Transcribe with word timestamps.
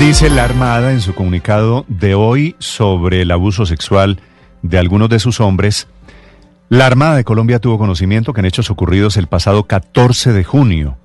Dice 0.00 0.30
la 0.30 0.44
Armada 0.44 0.92
en 0.92 1.02
su 1.02 1.14
comunicado 1.14 1.84
de 1.86 2.14
hoy 2.14 2.56
sobre 2.58 3.20
el 3.20 3.30
abuso 3.30 3.66
sexual 3.66 4.18
de 4.62 4.78
algunos 4.78 5.10
de 5.10 5.18
sus 5.18 5.40
hombres. 5.40 5.88
La 6.70 6.86
Armada 6.86 7.16
de 7.16 7.22
Colombia 7.22 7.58
tuvo 7.58 7.76
conocimiento 7.76 8.32
que 8.32 8.40
en 8.40 8.46
hechos 8.46 8.70
ocurridos 8.70 9.18
el 9.18 9.26
pasado 9.26 9.64
14 9.64 10.32
de 10.32 10.42
junio, 10.42 10.96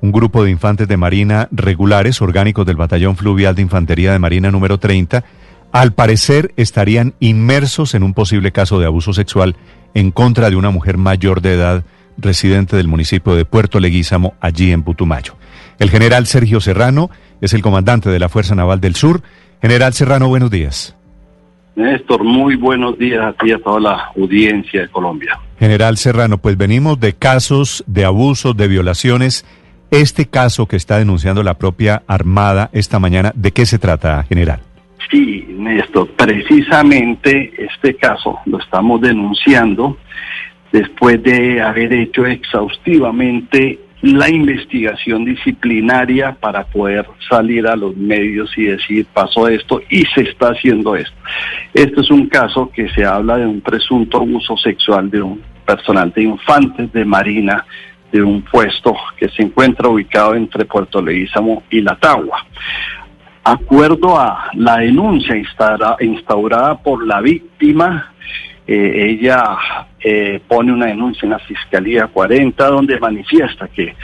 un 0.00 0.12
grupo 0.12 0.44
de 0.44 0.52
infantes 0.52 0.86
de 0.86 0.96
Marina 0.96 1.48
regulares, 1.50 2.22
orgánicos 2.22 2.64
del 2.64 2.76
Batallón 2.76 3.16
Fluvial 3.16 3.56
de 3.56 3.62
Infantería 3.62 4.12
de 4.12 4.20
Marina 4.20 4.52
número 4.52 4.78
30, 4.78 5.24
al 5.72 5.92
parecer 5.92 6.54
estarían 6.56 7.14
inmersos 7.18 7.96
en 7.96 8.04
un 8.04 8.14
posible 8.14 8.52
caso 8.52 8.78
de 8.78 8.86
abuso 8.86 9.14
sexual 9.14 9.56
en 9.94 10.12
contra 10.12 10.48
de 10.48 10.54
una 10.54 10.70
mujer 10.70 10.96
mayor 10.96 11.40
de 11.40 11.54
edad 11.54 11.84
residente 12.18 12.76
del 12.76 12.86
municipio 12.86 13.34
de 13.34 13.44
Puerto 13.44 13.80
Leguízamo, 13.80 14.34
allí 14.40 14.70
en 14.70 14.84
Putumayo. 14.84 15.34
El 15.78 15.90
general 15.90 16.26
Sergio 16.26 16.60
Serrano 16.60 17.10
es 17.40 17.52
el 17.52 17.62
comandante 17.62 18.08
de 18.10 18.18
la 18.18 18.28
Fuerza 18.28 18.54
Naval 18.54 18.80
del 18.80 18.94
Sur. 18.94 19.22
General 19.60 19.92
Serrano, 19.92 20.28
buenos 20.28 20.50
días. 20.50 20.96
Néstor, 21.74 22.24
muy 22.24 22.56
buenos 22.56 22.98
días 22.98 23.22
a 23.22 23.32
ti 23.34 23.50
y 23.50 23.52
a 23.52 23.58
toda 23.58 23.80
la 23.80 24.12
audiencia 24.16 24.82
de 24.82 24.88
Colombia. 24.88 25.38
General 25.58 25.98
Serrano, 25.98 26.38
pues 26.38 26.56
venimos 26.56 26.98
de 26.98 27.12
casos 27.12 27.84
de 27.86 28.06
abusos, 28.06 28.56
de 28.56 28.68
violaciones. 28.68 29.44
Este 29.90 30.26
caso 30.26 30.66
que 30.66 30.76
está 30.76 30.98
denunciando 30.98 31.42
la 31.42 31.54
propia 31.54 32.02
Armada 32.06 32.70
esta 32.72 32.98
mañana, 32.98 33.32
¿de 33.34 33.52
qué 33.52 33.66
se 33.66 33.78
trata, 33.78 34.22
general? 34.22 34.60
Sí, 35.10 35.46
Néstor, 35.50 36.10
precisamente 36.16 37.52
este 37.58 37.94
caso 37.96 38.38
lo 38.46 38.58
estamos 38.58 39.00
denunciando 39.02 39.98
después 40.72 41.22
de 41.22 41.60
haber 41.60 41.92
hecho 41.92 42.26
exhaustivamente 42.26 43.78
la 44.02 44.28
investigación 44.28 45.24
disciplinaria 45.24 46.34
para 46.38 46.64
poder 46.64 47.06
salir 47.28 47.66
a 47.66 47.76
los 47.76 47.96
medios 47.96 48.50
y 48.56 48.64
decir 48.64 49.06
pasó 49.12 49.48
esto 49.48 49.80
y 49.88 50.04
se 50.14 50.22
está 50.22 50.48
haciendo 50.48 50.94
esto. 50.94 51.16
Este 51.72 52.00
es 52.00 52.10
un 52.10 52.28
caso 52.28 52.70
que 52.70 52.88
se 52.90 53.04
habla 53.04 53.38
de 53.38 53.46
un 53.46 53.60
presunto 53.60 54.18
abuso 54.18 54.56
sexual 54.56 55.10
de 55.10 55.22
un 55.22 55.42
personal 55.64 56.12
de 56.12 56.22
infantes 56.22 56.92
de 56.92 57.04
Marina 57.04 57.64
de 58.12 58.22
un 58.22 58.42
puesto 58.42 58.94
que 59.16 59.28
se 59.30 59.42
encuentra 59.42 59.88
ubicado 59.88 60.34
entre 60.34 60.64
Puerto 60.64 61.02
Leguízamo 61.02 61.64
y 61.70 61.80
La 61.80 61.96
Tagua. 61.96 62.46
Acuerdo 63.42 64.18
a 64.18 64.50
la 64.54 64.78
denuncia 64.78 65.36
instaurada 66.00 66.78
por 66.78 67.06
la 67.06 67.20
víctima, 67.20 68.12
eh, 68.66 69.10
ella 69.10 69.56
eh, 70.00 70.40
pone 70.48 70.72
una 70.72 70.86
denuncia 70.86 71.24
en 71.24 71.30
la 71.30 71.38
Fiscalía 71.38 72.08
40 72.08 72.66
donde 72.66 72.98
manifiesta 72.98 73.68
que 73.68 73.94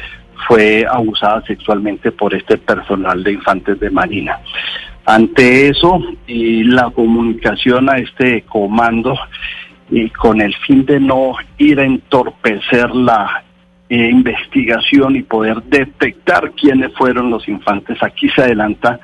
fue 0.46 0.86
abusada 0.88 1.42
sexualmente 1.46 2.12
por 2.12 2.34
este 2.34 2.58
personal 2.58 3.22
de 3.22 3.33
infantes 3.33 3.80
de 3.80 3.90
Marina. 3.90 4.38
Ante 5.05 5.68
eso 5.68 6.00
y 6.27 6.64
la 6.64 6.90
comunicación 6.90 7.90
a 7.90 7.98
este 7.98 8.42
comando 8.42 9.16
y 9.90 10.08
con 10.10 10.40
el 10.40 10.55
fin 10.66 10.86
de 10.86 11.00
no 11.00 11.34
ir 11.58 11.80
a 11.80 11.84
entorpecer 11.84 12.94
la 12.94 13.42
eh, 13.89 14.08
investigación 14.11 15.17
y 15.17 15.23
poder 15.23 15.62
detectar 15.64 16.52
quiénes 16.52 16.94
fueron 16.94 17.30
los 17.30 17.46
infantes. 17.48 18.02
Aquí 18.02 18.29
se 18.30 18.42
adelanta 18.42 19.00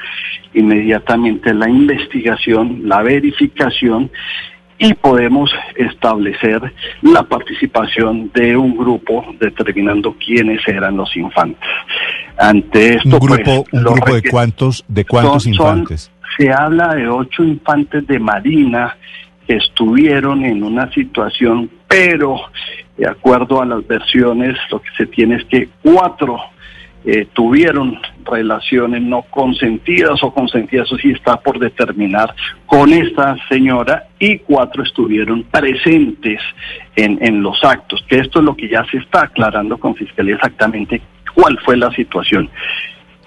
inmediatamente 0.55 1.53
la 1.53 1.69
investigación, 1.69 2.83
la 2.85 3.03
verificación 3.03 4.11
y 4.79 4.95
podemos 4.95 5.51
establecer 5.77 6.61
la 7.03 7.23
participación 7.25 8.31
de 8.33 8.57
un 8.57 8.77
grupo 8.77 9.25
determinando 9.41 10.15
quiénes 10.25 10.67
eran 10.69 10.97
los 10.97 11.15
infantes. 11.17 11.69
Ante 12.39 12.95
esto, 12.95 13.19
un 13.21 13.27
grupo, 13.27 13.65
pues, 13.65 13.73
un 13.73 13.83
grupo 13.95 14.15
de 14.15 14.23
cuántos, 14.31 14.85
de 14.87 15.05
cuántos 15.05 15.43
son- 15.45 15.53
infantes. 15.53 16.11
se 16.37 16.53
habla 16.53 16.95
de 16.95 17.09
ocho 17.09 17.43
infantes 17.43 18.07
de 18.07 18.19
Marina 18.21 18.97
que 19.47 19.57
estuvieron 19.57 20.45
en 20.45 20.63
una 20.63 20.91
situación, 20.93 21.71
pero 21.89 22.37
de 22.97 23.09
acuerdo 23.09 23.61
a 23.63 23.67
las 23.67 23.85
versiones, 23.87 24.57
lo 24.71 24.81
que 24.81 24.91
se 24.97 25.07
tiene 25.07 25.37
es 25.37 25.45
que 25.47 25.69
cuatro 25.83 26.39
eh, 27.05 27.27
tuvieron 27.33 27.99
relaciones 28.25 29.03
no 29.03 29.23
consentidas 29.23 30.23
o 30.23 30.33
consentidas, 30.33 30.87
eso 30.87 30.99
sí 30.99 31.11
está 31.11 31.41
por 31.41 31.59
determinar, 31.59 32.35
con 32.67 32.93
esta 32.93 33.37
señora 33.49 34.09
y 34.19 34.39
cuatro 34.39 34.83
estuvieron 34.83 35.45
presentes 35.45 36.41
en, 36.97 37.19
en 37.23 37.43
los 37.43 37.63
actos, 37.65 38.05
que 38.09 38.19
esto 38.19 38.41
es 38.41 38.45
lo 38.45 38.57
que 38.57 38.69
ya 38.69 38.85
se 38.91 38.99
está 38.99 39.23
aclarando 39.23 39.79
con 39.79 39.95
Fiscalía 39.95 40.35
exactamente 40.35 41.01
cuál 41.35 41.59
fue 41.65 41.77
la 41.77 41.91
situación. 41.93 42.51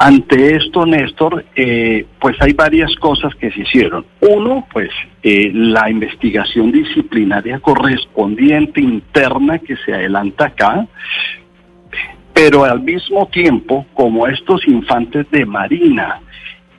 Ante 0.04 0.56
esto, 0.56 0.84
Néstor, 0.84 1.46
eh, 1.56 2.08
pues 2.20 2.36
hay 2.42 2.54
varias 2.54 2.92
cosas 2.96 3.36
que 3.36 3.52
se 3.52 3.62
hicieron. 3.62 4.04
Uno, 4.20 4.68
pues 4.74 4.90
eh, 5.22 5.52
la 5.54 5.92
investigación 5.92 6.72
disciplinaria 6.72 7.60
correspondiente 7.60 8.82
interna 8.82 9.60
que 9.60 9.76
se 9.78 9.94
adelanta 9.94 10.46
acá, 10.46 10.88
pero 12.44 12.64
al 12.64 12.82
mismo 12.82 13.28
tiempo, 13.28 13.86
como 13.94 14.26
estos 14.26 14.68
infantes 14.68 15.30
de 15.30 15.46
Marina 15.46 16.22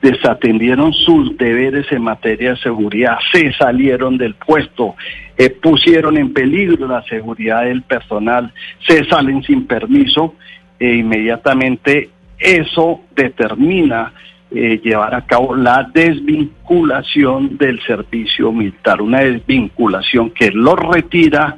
desatendieron 0.01 0.91
sus 0.91 1.37
deberes 1.37 1.89
en 1.89 2.01
materia 2.01 2.49
de 2.49 2.57
seguridad, 2.57 3.17
se 3.31 3.53
salieron 3.53 4.17
del 4.17 4.35
puesto, 4.35 4.97
eh, 5.37 5.49
pusieron 5.51 6.17
en 6.17 6.33
peligro 6.33 6.85
la 6.85 7.01
seguridad 7.03 7.63
del 7.63 7.81
personal, 7.81 8.51
se 8.85 9.05
salen 9.05 9.41
sin 9.43 9.65
permiso, 9.65 10.35
e 10.77 10.95
inmediatamente 10.95 12.09
eso 12.37 12.99
determina 13.15 14.11
eh, 14.51 14.81
llevar 14.83 15.15
a 15.15 15.25
cabo 15.25 15.55
la 15.55 15.89
desvinculación 15.93 17.57
del 17.57 17.81
servicio 17.83 18.51
militar, 18.51 19.01
una 19.01 19.21
desvinculación 19.21 20.29
que 20.31 20.51
lo 20.51 20.75
retira, 20.75 21.55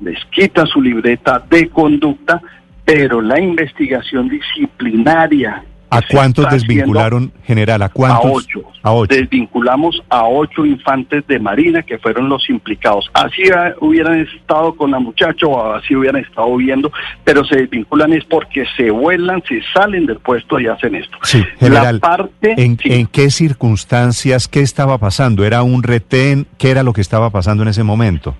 les 0.00 0.22
quita 0.26 0.66
su 0.66 0.82
libreta 0.82 1.42
de 1.48 1.70
conducta, 1.70 2.42
pero 2.84 3.20
la 3.20 3.40
investigación 3.40 4.28
disciplinaria 4.28 5.64
¿A 5.94 6.02
cuántos 6.02 6.50
desvincularon, 6.50 7.32
general? 7.44 7.82
¿A 7.82 7.88
cuántos? 7.88 8.24
a 8.24 8.28
ocho. 8.28 8.62
A 8.82 8.92
ocho. 8.92 9.14
Desvinculamos 9.14 10.02
a 10.08 10.24
ocho 10.24 10.66
infantes 10.66 11.24
de 11.28 11.38
Marina 11.38 11.82
que 11.82 11.98
fueron 11.98 12.28
los 12.28 12.50
implicados. 12.50 13.08
Así 13.12 13.42
hubieran 13.80 14.20
estado 14.20 14.74
con 14.74 14.90
la 14.90 14.98
muchacha 14.98 15.46
o 15.46 15.74
así 15.74 15.94
hubieran 15.94 16.22
estado 16.22 16.56
viendo, 16.56 16.90
pero 17.22 17.44
se 17.44 17.58
desvinculan 17.58 18.12
es 18.12 18.24
porque 18.24 18.64
se 18.76 18.90
vuelan, 18.90 19.40
se 19.48 19.60
salen 19.72 20.06
del 20.06 20.18
puesto 20.18 20.58
y 20.58 20.66
hacen 20.66 20.96
esto. 20.96 21.16
Sí, 21.22 21.44
general. 21.60 21.96
La 21.96 22.00
parte, 22.00 22.54
¿En, 22.56 22.76
sí, 22.76 22.92
en 22.92 23.06
qué 23.06 23.30
circunstancias, 23.30 24.48
qué 24.48 24.60
estaba 24.60 24.98
pasando? 24.98 25.44
¿Era 25.44 25.62
un 25.62 25.84
retén? 25.84 26.48
¿Qué 26.58 26.72
era 26.72 26.82
lo 26.82 26.92
que 26.92 27.02
estaba 27.02 27.30
pasando 27.30 27.62
en 27.62 27.68
ese 27.68 27.84
momento? 27.84 28.34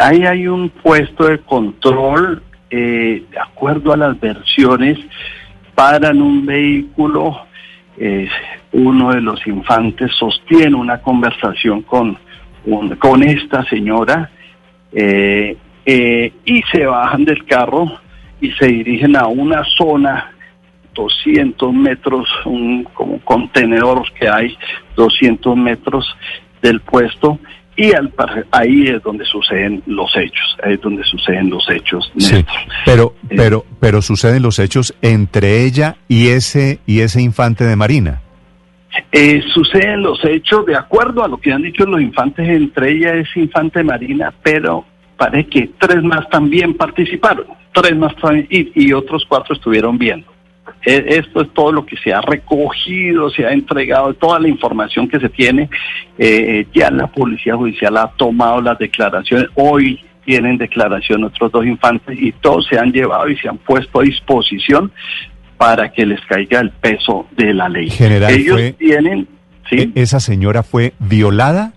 ahí 0.00 0.24
hay 0.24 0.48
un 0.48 0.70
puesto 0.70 1.26
de 1.26 1.38
control, 1.40 2.42
eh, 2.70 3.24
de 3.30 3.38
acuerdo 3.38 3.92
a 3.92 3.96
las 3.96 4.18
versiones, 4.20 4.98
paran 5.74 6.20
un 6.22 6.46
vehículo, 6.46 7.46
eh, 7.98 8.28
uno 8.72 9.12
de 9.12 9.20
los 9.20 9.44
infantes 9.46 10.10
sostiene 10.18 10.76
una 10.76 10.98
conversación 11.02 11.82
con, 11.82 12.16
un- 12.64 12.94
con 12.96 13.22
esta 13.22 13.64
señora 13.64 14.30
eh, 14.92 15.56
eh, 15.86 16.32
y 16.44 16.62
se 16.72 16.86
bajan 16.86 17.24
del 17.24 17.44
carro 17.46 17.90
y 18.40 18.50
se 18.52 18.66
dirigen 18.66 19.16
a 19.16 19.26
una 19.26 19.62
zona 19.76 20.32
200 20.94 21.72
metros, 21.72 22.28
un 22.44 22.84
como 22.94 23.18
contenedor 23.20 24.02
que 24.18 24.28
hay 24.28 24.56
200 24.96 25.56
metros 25.56 26.06
del 26.62 26.80
puesto 26.80 27.38
y 27.80 27.94
al, 27.94 28.12
ahí 28.50 28.88
es 28.88 29.02
donde 29.02 29.24
suceden 29.24 29.82
los 29.86 30.14
hechos, 30.14 30.56
ahí 30.62 30.74
es 30.74 30.80
donde 30.82 31.02
suceden 31.04 31.48
los 31.48 31.66
hechos. 31.70 32.12
Sí, 32.18 32.44
pero, 32.84 33.14
Eh. 33.30 33.34
pero, 33.36 33.64
pero 33.80 34.02
suceden 34.02 34.42
los 34.42 34.58
hechos 34.58 34.94
entre 35.00 35.64
ella 35.64 35.96
y 36.06 36.28
ese, 36.28 36.80
y 36.84 37.00
ese 37.00 37.22
infante 37.22 37.64
de 37.64 37.76
Marina. 37.76 38.20
Eh, 39.12 39.40
suceden 39.54 40.02
los 40.02 40.22
hechos 40.26 40.66
de 40.66 40.76
acuerdo 40.76 41.24
a 41.24 41.28
lo 41.28 41.38
que 41.38 41.52
han 41.52 41.62
dicho 41.62 41.86
los 41.86 42.02
infantes, 42.02 42.46
entre 42.46 42.92
ellas 42.92 43.14
es 43.14 43.36
infante 43.36 43.82
Marina, 43.82 44.30
pero 44.42 44.84
parece 45.16 45.48
que 45.48 45.70
tres 45.78 46.02
más 46.02 46.28
también 46.28 46.74
participaron, 46.74 47.46
tres 47.72 47.96
más 47.96 48.14
también, 48.16 48.46
y, 48.50 48.88
y 48.88 48.92
otros 48.92 49.24
cuatro 49.26 49.54
estuvieron 49.54 49.96
viendo. 49.96 50.29
E, 50.84 51.04
esto 51.18 51.42
es 51.42 51.52
todo 51.52 51.72
lo 51.72 51.84
que 51.84 51.96
se 51.96 52.12
ha 52.12 52.20
recogido, 52.20 53.30
se 53.30 53.44
ha 53.44 53.52
entregado, 53.52 54.14
toda 54.14 54.38
la 54.38 54.48
información 54.48 55.08
que 55.08 55.20
se 55.20 55.28
tiene. 55.28 55.68
Eh, 56.18 56.66
ya 56.74 56.90
la 56.90 57.06
Policía 57.06 57.56
Judicial 57.56 57.96
ha 57.96 58.08
tomado 58.16 58.60
las 58.60 58.78
declaraciones. 58.78 59.48
Hoy 59.54 60.00
tienen 60.24 60.58
declaración 60.58 61.24
otros 61.24 61.50
dos 61.52 61.66
infantes 61.66 62.18
y 62.20 62.32
todos 62.32 62.66
se 62.68 62.78
han 62.78 62.92
llevado 62.92 63.28
y 63.28 63.36
se 63.36 63.48
han 63.48 63.58
puesto 63.58 64.00
a 64.00 64.02
disposición 64.02 64.92
para 65.56 65.92
que 65.92 66.06
les 66.06 66.20
caiga 66.22 66.60
el 66.60 66.70
peso 66.70 67.26
de 67.36 67.52
la 67.52 67.68
ley. 67.68 67.90
General, 67.90 68.32
Ellos 68.32 68.76
tienen... 68.78 69.28
¿sí? 69.68 69.92
¿e-, 69.94 70.02
¿Esa 70.02 70.20
señora 70.20 70.62
fue 70.62 70.94
violada? 70.98 71.72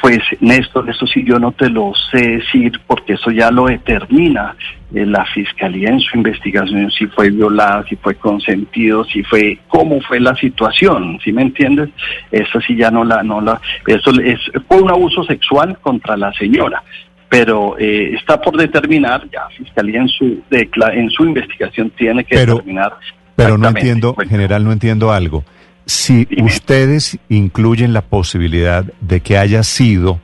Pues 0.00 0.18
Néstor, 0.40 0.90
eso 0.90 1.06
sí 1.06 1.24
yo 1.24 1.38
no 1.38 1.52
te 1.52 1.70
lo 1.70 1.92
sé 2.10 2.20
decir 2.20 2.72
porque 2.86 3.14
eso 3.14 3.30
ya 3.30 3.50
lo 3.50 3.66
determina 3.66 4.54
eh, 4.92 5.06
la 5.06 5.24
fiscalía 5.26 5.88
en 5.88 6.00
su 6.00 6.16
investigación, 6.16 6.90
si 6.90 7.06
fue 7.06 7.30
violada, 7.30 7.84
si 7.88 7.96
fue 7.96 8.14
consentido, 8.16 9.04
si 9.04 9.22
fue 9.22 9.58
cómo 9.68 10.00
fue 10.02 10.20
la 10.20 10.34
situación, 10.36 11.18
¿sí 11.24 11.32
me 11.32 11.42
entiendes? 11.42 11.90
Eso 12.30 12.60
sí 12.60 12.76
ya 12.76 12.90
no 12.90 13.04
la 13.04 13.22
no 13.22 13.40
la 13.40 13.60
eso 13.86 14.10
es 14.20 14.40
fue 14.68 14.82
un 14.82 14.90
abuso 14.90 15.24
sexual 15.24 15.78
contra 15.80 16.16
la 16.16 16.32
señora, 16.34 16.82
pero 17.28 17.78
eh, 17.78 18.14
está 18.14 18.40
por 18.40 18.56
determinar 18.56 19.22
ya 19.32 19.48
fiscalía 19.56 20.00
en 20.00 20.08
su 20.08 20.42
en 20.50 21.10
su 21.10 21.24
investigación 21.24 21.90
tiene 21.90 22.24
que 22.24 22.38
determinar. 22.38 22.94
Pero 23.36 23.58
no 23.58 23.68
entiendo, 23.68 24.14
general, 24.28 24.64
no 24.64 24.72
entiendo 24.72 25.12
algo. 25.12 25.44
Si 25.86 26.26
ustedes 26.42 27.18
incluyen 27.28 27.92
la 27.92 28.02
posibilidad 28.02 28.84
de 29.00 29.20
que 29.20 29.36
haya 29.36 29.62
sido 29.62 30.20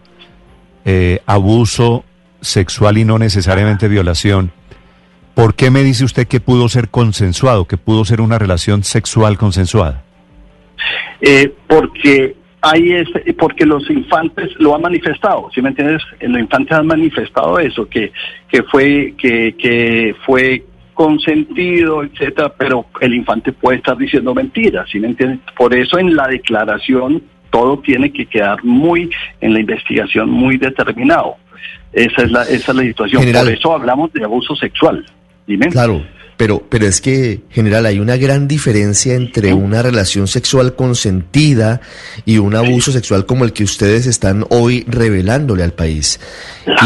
eh, 0.84 1.20
abuso 1.26 2.04
sexual 2.40 2.96
y 2.96 3.04
no 3.04 3.18
necesariamente 3.18 3.88
violación, 3.88 4.52
¿por 5.34 5.54
qué 5.54 5.70
me 5.70 5.82
dice 5.82 6.04
usted 6.04 6.26
que 6.26 6.40
pudo 6.40 6.68
ser 6.68 6.88
consensuado, 6.88 7.66
que 7.66 7.76
pudo 7.76 8.04
ser 8.04 8.22
una 8.22 8.38
relación 8.38 8.84
sexual 8.84 9.36
consensuada? 9.36 10.02
Eh, 11.20 11.52
porque 11.66 12.36
ahí 12.62 12.92
es, 12.92 13.08
porque 13.38 13.66
los 13.66 13.88
infantes 13.90 14.50
lo 14.58 14.74
han 14.74 14.82
manifestado, 14.82 15.50
¿sí 15.54 15.60
me 15.60 15.70
entiendes? 15.70 16.02
Los 16.20 16.40
infantes 16.40 16.78
han 16.78 16.86
manifestado 16.86 17.58
eso, 17.58 17.88
que, 17.88 18.12
que 18.48 18.62
fue, 18.64 19.14
que, 19.18 19.54
que 19.58 20.14
fue 20.24 20.64
consentido, 21.00 22.04
etcétera, 22.04 22.52
pero 22.58 22.84
el 23.00 23.14
infante 23.14 23.52
puede 23.52 23.78
estar 23.78 23.96
diciendo 23.96 24.34
mentiras, 24.34 24.86
¿sí 24.92 25.00
me 25.00 25.06
entiendes? 25.06 25.40
Por 25.56 25.74
eso 25.74 25.98
en 25.98 26.14
la 26.14 26.28
declaración 26.28 27.22
todo 27.48 27.78
tiene 27.78 28.12
que 28.12 28.26
quedar 28.26 28.62
muy, 28.62 29.08
en 29.40 29.54
la 29.54 29.60
investigación, 29.60 30.28
muy 30.28 30.58
determinado. 30.58 31.36
Esa 31.94 32.24
es 32.24 32.30
la, 32.30 32.42
esa 32.42 32.72
es 32.72 32.74
la 32.74 32.82
situación. 32.82 33.22
Por 33.32 33.50
eso 33.50 33.72
hablamos 33.72 34.12
de 34.12 34.24
abuso 34.24 34.54
sexual. 34.54 35.06
Dime. 35.46 35.68
Claro, 35.68 36.02
pero, 36.40 36.64
pero 36.66 36.86
es 36.86 37.02
que, 37.02 37.42
general, 37.50 37.84
hay 37.84 37.98
una 37.98 38.16
gran 38.16 38.48
diferencia 38.48 39.14
entre 39.14 39.52
una 39.52 39.82
relación 39.82 40.26
sexual 40.26 40.74
consentida 40.74 41.82
y 42.24 42.38
un 42.38 42.54
abuso 42.54 42.92
sexual 42.92 43.26
como 43.26 43.44
el 43.44 43.52
que 43.52 43.62
ustedes 43.62 44.06
están 44.06 44.46
hoy 44.48 44.86
revelándole 44.88 45.64
al 45.64 45.74
país. 45.74 46.18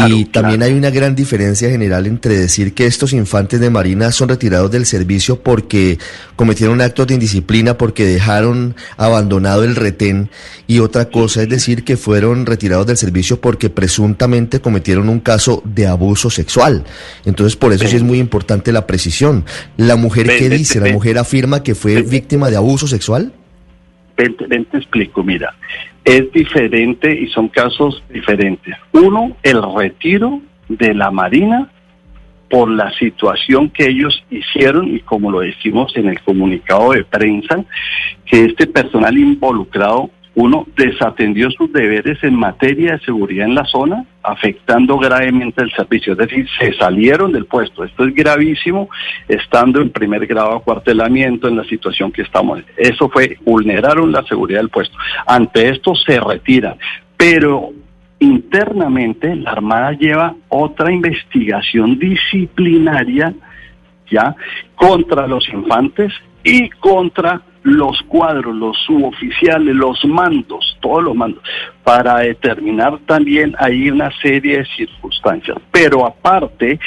y 0.09 0.25
también 0.25 0.61
hay 0.61 0.73
una 0.73 0.89
gran 0.89 1.15
diferencia 1.15 1.69
general 1.69 2.05
entre 2.05 2.37
decir 2.37 2.73
que 2.73 2.85
estos 2.85 3.13
infantes 3.13 3.61
de 3.61 3.69
Marina 3.69 4.11
son 4.11 4.27
retirados 4.27 4.71
del 4.71 4.85
servicio 4.85 5.39
porque 5.41 5.99
cometieron 6.35 6.81
actos 6.81 7.07
de 7.07 7.13
indisciplina, 7.13 7.77
porque 7.77 8.05
dejaron 8.05 8.75
abandonado 8.97 9.63
el 9.63 9.77
retén, 9.77 10.29
y 10.67 10.79
otra 10.79 11.05
cosa 11.05 11.43
es 11.43 11.49
decir 11.49 11.85
que 11.85 11.95
fueron 11.95 12.45
retirados 12.45 12.87
del 12.87 12.97
servicio 12.97 13.39
porque 13.39 13.69
presuntamente 13.69 14.59
cometieron 14.59 15.07
un 15.07 15.21
caso 15.21 15.61
de 15.63 15.87
abuso 15.87 16.29
sexual. 16.29 16.83
Entonces, 17.23 17.55
por 17.55 17.71
eso 17.71 17.87
sí 17.87 17.95
es 17.95 18.03
muy 18.03 18.19
importante 18.19 18.73
la 18.73 18.85
precisión. 18.85 19.44
¿La 19.77 19.95
mujer 19.95 20.27
qué 20.27 20.49
dice? 20.49 20.79
¿La 20.79 20.91
mujer 20.91 21.17
afirma 21.17 21.63
que 21.63 21.75
fue 21.75 22.01
víctima 22.01 22.49
de 22.49 22.57
abuso 22.57 22.87
sexual? 22.87 23.33
Ven, 24.17 24.65
te 24.65 24.77
explico, 24.77 25.23
mira, 25.23 25.53
es 26.03 26.31
diferente 26.31 27.13
y 27.13 27.27
son 27.27 27.49
casos 27.49 28.01
diferentes. 28.09 28.75
Uno, 28.93 29.35
el 29.43 29.61
retiro 29.75 30.41
de 30.69 30.93
la 30.93 31.11
Marina 31.11 31.69
por 32.49 32.69
la 32.69 32.91
situación 32.97 33.69
que 33.69 33.87
ellos 33.87 34.23
hicieron 34.29 34.95
y 34.95 34.99
como 35.01 35.31
lo 35.31 35.39
decimos 35.39 35.91
en 35.97 36.07
el 36.07 36.21
comunicado 36.21 36.91
de 36.91 37.03
prensa, 37.03 37.65
que 38.25 38.45
este 38.45 38.67
personal 38.67 39.17
involucrado 39.17 40.09
uno 40.35 40.67
desatendió 40.75 41.49
sus 41.51 41.71
deberes 41.71 42.21
en 42.23 42.35
materia 42.35 42.93
de 42.93 42.99
seguridad 42.99 43.47
en 43.47 43.55
la 43.55 43.63
zona, 43.65 44.05
afectando 44.21 44.97
gravemente 44.97 45.63
el 45.63 45.71
servicio, 45.71 46.13
es 46.13 46.19
decir, 46.19 46.47
se 46.59 46.73
salieron 46.73 47.31
del 47.31 47.45
puesto. 47.45 47.83
Esto 47.85 48.05
es 48.05 48.13
gravísimo, 48.13 48.89
estando 49.29 49.81
en 49.81 49.91
primer 49.91 50.27
grado 50.27 50.55
acuartelamiento 50.55 51.47
en 51.47 51.55
la 51.55 51.63
situación 51.63 52.11
que 52.11 52.23
estamos. 52.23 52.61
Eso 52.75 53.09
fue, 53.09 53.37
vulneraron 53.45 54.11
la 54.11 54.23
seguridad 54.23 54.59
del 54.59 54.69
puesto. 54.69 54.97
Ante 55.25 55.69
esto 55.69 55.95
se 55.95 56.19
retiran, 56.19 56.75
pero 57.15 57.71
internamente 58.19 59.35
la 59.35 59.51
Armada 59.51 59.93
lleva 59.93 60.35
otra 60.49 60.91
investigación 60.91 61.97
disciplinaria 61.97 63.33
ya 64.11 64.35
contra 64.75 65.27
los 65.27 65.47
infantes 65.49 66.13
y 66.43 66.69
contra 66.69 67.41
los 67.65 67.99
cuadros, 68.03 68.55
los 68.55 68.77
suboficiales, 68.85 69.75
los 69.75 70.05
mandos, 70.05 70.77
todos 70.81 71.03
los 71.03 71.15
mandos, 71.15 71.43
para 71.83 72.19
determinar 72.19 72.99
también 73.07 73.55
ahí 73.57 73.89
una 73.89 74.11
serie 74.21 74.59
de 74.59 74.65
circunstancias. 74.65 75.57
Pero 75.71 76.05
aparte, 76.05 76.79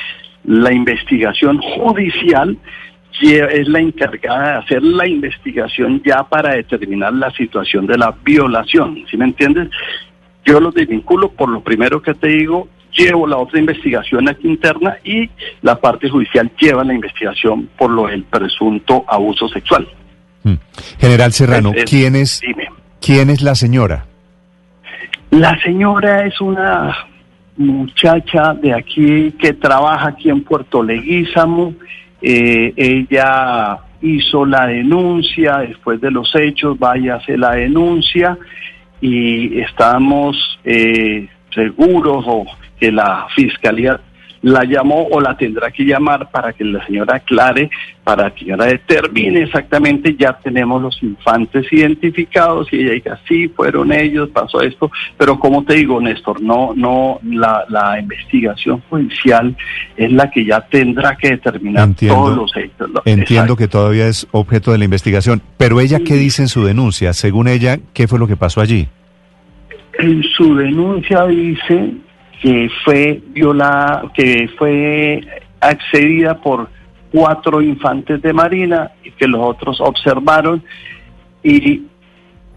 la 0.45 0.73
investigación 0.73 1.59
judicial 1.59 2.57
es 3.21 3.67
la 3.67 3.81
encargada 3.81 4.53
de 4.53 4.59
hacer 4.59 4.83
la 4.85 5.09
investigación 5.09 6.01
ya 6.05 6.23
para 6.23 6.55
determinar 6.55 7.13
la 7.13 7.33
situación 7.33 7.85
de 7.89 7.99
la 7.99 8.15
violación, 8.25 9.05
¿sí 9.11 9.17
me 9.17 9.25
entiendes? 9.25 9.71
Yo 10.45 10.61
los 10.61 10.73
desvinculo 10.75 11.31
por 11.33 11.49
lo 11.49 11.61
primero 11.61 12.01
que 12.01 12.15
te 12.15 12.29
digo, 12.29 12.69
llevo 12.97 13.27
la 13.27 13.39
otra 13.39 13.59
investigación 13.59 14.29
aquí 14.29 14.47
interna 14.47 14.97
y 15.03 15.29
la 15.63 15.81
parte 15.81 16.09
judicial 16.09 16.53
lleva 16.61 16.85
la 16.85 16.95
investigación 16.95 17.69
por 17.77 17.91
lo 17.91 18.07
del 18.07 18.23
presunto 18.23 19.05
abuso 19.09 19.49
sexual. 19.49 19.89
Mm. 20.44 20.55
General 20.99 21.32
Serrano, 21.32 21.73
¿quién, 21.87 22.17
es, 22.17 22.40
¿quién 23.00 23.31
es 23.31 23.43
la 23.43 23.55
señora? 23.55 24.06
La 25.31 25.61
señora 25.62 26.25
es 26.26 26.40
una 26.40 26.96
muchacha 27.56 28.55
de 28.55 28.73
aquí 28.73 29.32
que 29.32 29.52
trabaja 29.52 30.08
aquí 30.08 30.31
en 30.31 30.43
Puerto 30.43 30.82
Leguízamo. 30.82 31.75
Eh, 32.23 32.73
ella 32.76 33.79
hizo 34.00 34.46
la 34.46 34.67
denuncia 34.67 35.58
después 35.58 36.00
de 36.00 36.11
los 36.11 36.35
hechos, 36.35 36.79
vaya 36.79 37.14
a 37.14 37.17
hacer 37.19 37.38
la 37.38 37.52
denuncia 37.52 38.38
y 39.00 39.61
estamos 39.61 40.37
eh, 40.64 41.28
seguros 41.54 42.25
o 42.26 42.47
que 42.78 42.92
la 42.92 43.26
fiscalía 43.35 44.00
la 44.42 44.64
llamó 44.64 45.07
o 45.11 45.21
la 45.21 45.37
tendrá 45.37 45.71
que 45.71 45.85
llamar 45.85 46.30
para 46.30 46.52
que 46.52 46.64
la 46.64 46.85
señora 46.87 47.16
aclare, 47.16 47.71
para 48.04 48.30
que 48.30 48.45
la 48.57 48.66
determine 48.66 49.42
exactamente, 49.42 50.16
ya 50.18 50.33
tenemos 50.33 50.80
los 50.80 51.02
infantes 51.02 51.71
identificados 51.73 52.73
y 52.73 52.80
ella 52.80 52.92
diga, 52.92 53.21
sí, 53.28 53.49
fueron 53.49 53.92
ellos, 53.92 54.30
pasó 54.30 54.61
esto, 54.61 54.90
pero 55.16 55.38
como 55.38 55.64
te 55.64 55.75
digo, 55.75 56.00
Néstor, 56.00 56.40
no, 56.40 56.73
no, 56.75 57.21
la, 57.25 57.64
la 57.68 57.99
investigación 58.00 58.83
judicial 58.88 59.54
es 59.97 60.12
la 60.12 60.30
que 60.30 60.45
ya 60.45 60.61
tendrá 60.61 61.16
que 61.16 61.30
determinar 61.30 61.88
todos 61.95 62.37
los 62.37 62.57
hechos. 62.57 62.90
Entiendo 63.04 63.57
que 63.57 63.68
todavía 63.68 64.07
es 64.07 64.26
objeto 64.30 64.73
de 64.73 64.78
la 64.78 64.85
investigación, 64.85 65.42
pero 65.57 65.80
ella, 65.80 66.00
¿qué 66.04 66.14
dice 66.14 66.42
en 66.42 66.49
su 66.49 66.64
denuncia? 66.64 67.12
Según 67.12 67.49
ella, 67.49 67.78
¿qué 67.92 68.09
fue 68.09 68.18
lo 68.18 68.26
que 68.26 68.37
pasó 68.37 68.61
allí? 68.61 68.88
En 69.99 70.23
su 70.23 70.54
denuncia 70.54 71.26
dice 71.26 71.92
que 72.40 72.71
fue 72.85 73.21
violada, 73.28 74.11
que 74.14 74.49
fue 74.57 75.21
accedida 75.61 76.40
por 76.40 76.68
cuatro 77.12 77.61
infantes 77.61 78.23
de 78.23 78.33
marina 78.33 78.92
y 79.02 79.11
que 79.12 79.26
los 79.26 79.40
otros 79.40 79.80
observaron. 79.80 80.62
Y 81.42 81.83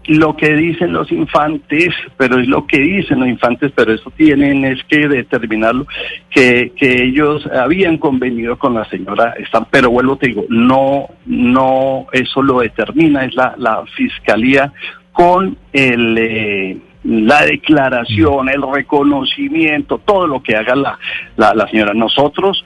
lo 0.06 0.36
que 0.36 0.54
dicen 0.54 0.92
los 0.92 1.10
infantes, 1.12 1.94
pero 2.16 2.38
es 2.40 2.48
lo 2.48 2.66
que 2.66 2.78
dicen 2.78 3.20
los 3.20 3.28
infantes, 3.28 3.72
pero 3.74 3.92
eso 3.92 4.10
tienen 4.16 4.64
es 4.64 4.82
que 4.84 5.08
determinarlo, 5.08 5.86
que, 6.30 6.72
que 6.76 7.04
ellos 7.04 7.46
habían 7.46 7.98
convenido 7.98 8.58
con 8.58 8.74
la 8.74 8.84
señora, 8.86 9.34
están, 9.38 9.66
pero 9.70 9.90
vuelvo 9.90 10.16
te 10.16 10.28
digo, 10.28 10.44
no, 10.48 11.08
no, 11.24 12.06
eso 12.12 12.42
lo 12.42 12.60
determina, 12.60 13.24
es 13.24 13.34
la, 13.34 13.54
la 13.58 13.84
fiscalía 13.96 14.72
con 15.12 15.56
el 15.72 16.18
eh, 16.18 16.78
la 17.04 17.44
declaración, 17.44 18.48
el 18.48 18.62
reconocimiento, 18.62 19.98
todo 19.98 20.26
lo 20.26 20.42
que 20.42 20.56
haga 20.56 20.74
la, 20.76 20.98
la, 21.36 21.68
señora. 21.68 21.94
Nosotros 21.94 22.64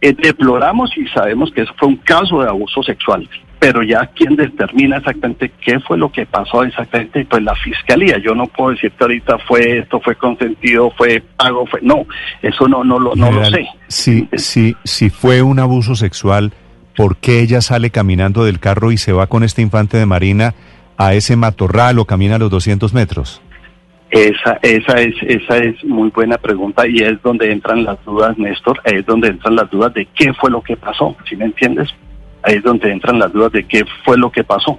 eh, 0.00 0.14
deploramos 0.14 0.96
y 0.96 1.06
sabemos 1.08 1.52
que 1.52 1.62
eso 1.62 1.74
fue 1.78 1.88
un 1.88 1.96
caso 1.96 2.40
de 2.40 2.48
abuso 2.48 2.82
sexual, 2.82 3.28
pero 3.58 3.82
ya 3.82 4.06
quien 4.06 4.36
determina 4.36 4.96
exactamente 4.96 5.52
qué 5.64 5.78
fue 5.80 5.98
lo 5.98 6.10
que 6.10 6.24
pasó 6.24 6.64
exactamente, 6.64 7.26
pues 7.26 7.42
la 7.42 7.54
fiscalía. 7.56 8.18
Yo 8.18 8.34
no 8.34 8.46
puedo 8.46 8.70
decir 8.70 8.90
que 8.92 9.04
ahorita 9.04 9.38
fue 9.46 9.78
esto, 9.80 10.00
fue 10.00 10.16
consentido, 10.16 10.90
fue 10.96 11.22
pago, 11.36 11.66
fue 11.66 11.80
no, 11.82 12.06
eso 12.40 12.68
no 12.68 12.82
no 12.82 12.98
lo 12.98 13.14
no 13.14 13.30
lo 13.30 13.44
sé. 13.44 13.66
Si 13.88 14.28
si 14.32 14.74
si 14.82 15.10
fue 15.10 15.42
un 15.42 15.58
abuso 15.58 15.94
sexual, 15.94 16.52
por 16.96 17.16
qué 17.18 17.40
ella 17.40 17.60
sale 17.60 17.90
caminando 17.90 18.44
del 18.44 18.60
carro 18.60 18.92
y 18.92 18.96
se 18.96 19.12
va 19.12 19.26
con 19.26 19.44
este 19.44 19.60
infante 19.60 19.98
de 19.98 20.06
Marina 20.06 20.54
a 20.96 21.14
ese 21.14 21.36
matorral 21.36 21.98
o 21.98 22.04
camina 22.04 22.38
los 22.38 22.50
200 22.50 22.92
metros? 22.94 23.40
Esa, 24.10 24.58
esa 24.62 25.00
es, 25.00 25.14
esa 25.22 25.56
es 25.56 25.82
muy 25.84 26.10
buena 26.10 26.36
pregunta 26.36 26.86
y 26.86 26.98
es 26.98 27.20
donde 27.22 27.50
entran 27.50 27.84
las 27.84 28.04
dudas, 28.04 28.36
Néstor, 28.36 28.78
es 28.84 29.06
donde 29.06 29.28
entran 29.28 29.56
las 29.56 29.70
dudas 29.70 29.94
de 29.94 30.06
qué 30.14 30.34
fue 30.34 30.50
lo 30.50 30.60
que 30.60 30.76
pasó, 30.76 31.16
¿sí 31.26 31.34
me 31.34 31.46
entiendes? 31.46 31.88
Ahí 32.42 32.56
es 32.56 32.62
donde 32.62 32.92
entran 32.92 33.18
las 33.18 33.32
dudas 33.32 33.52
de 33.52 33.64
qué 33.64 33.84
fue 34.04 34.18
lo 34.18 34.30
que 34.30 34.44
pasó. 34.44 34.78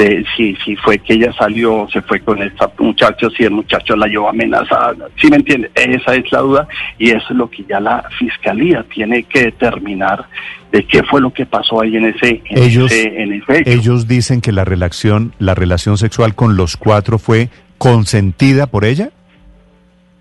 De 0.00 0.24
si, 0.34 0.56
si 0.64 0.76
fue 0.76 0.98
que 0.98 1.14
ella 1.14 1.30
salió, 1.32 1.86
se 1.92 2.00
fue 2.02 2.20
con 2.20 2.42
esta 2.42 2.70
muchacho, 2.78 3.28
si 3.30 3.44
el 3.44 3.50
muchacho 3.50 3.94
la 3.96 4.06
llevó 4.06 4.30
amenazada, 4.30 4.94
¿sí 5.20 5.28
me 5.28 5.36
entiendes? 5.36 5.70
Esa 5.74 6.14
es 6.14 6.32
la 6.32 6.40
duda 6.40 6.68
y 6.98 7.10
eso 7.10 7.26
es 7.28 7.36
lo 7.36 7.50
que 7.50 7.64
ya 7.68 7.80
la 7.80 8.08
fiscalía 8.18 8.82
tiene 8.94 9.24
que 9.24 9.44
determinar 9.44 10.24
de 10.72 10.86
qué 10.86 11.02
fue 11.02 11.20
lo 11.20 11.32
que 11.32 11.44
pasó 11.44 11.82
ahí 11.82 11.96
en 11.96 12.06
ese, 12.06 12.40
en 12.46 12.62
ellos, 12.62 12.90
ese, 12.90 13.22
en 13.22 13.32
ese 13.34 13.58
hecho. 13.58 13.70
Ellos 13.70 14.08
dicen 14.08 14.40
que 14.40 14.52
la 14.52 14.64
relación, 14.64 15.34
la 15.38 15.54
relación 15.54 15.98
sexual 15.98 16.34
con 16.34 16.56
los 16.56 16.76
cuatro 16.76 17.18
fue 17.18 17.50
consentida 17.80 18.66
por 18.66 18.84
ella? 18.84 19.10